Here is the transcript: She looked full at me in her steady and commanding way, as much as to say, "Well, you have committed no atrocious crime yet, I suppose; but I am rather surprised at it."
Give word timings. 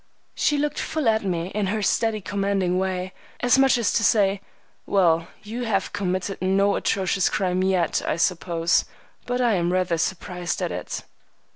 She 0.33 0.57
looked 0.57 0.79
full 0.79 1.07
at 1.07 1.23
me 1.23 1.49
in 1.49 1.67
her 1.67 1.83
steady 1.83 2.17
and 2.17 2.25
commanding 2.25 2.79
way, 2.79 3.13
as 3.41 3.59
much 3.59 3.77
as 3.77 3.93
to 3.93 4.03
say, 4.03 4.41
"Well, 4.87 5.27
you 5.43 5.65
have 5.65 5.93
committed 5.93 6.41
no 6.41 6.75
atrocious 6.75 7.29
crime 7.29 7.61
yet, 7.61 8.01
I 8.07 8.15
suppose; 8.15 8.85
but 9.27 9.41
I 9.41 9.53
am 9.53 9.71
rather 9.71 9.99
surprised 9.99 10.59
at 10.59 10.71
it." 10.71 11.03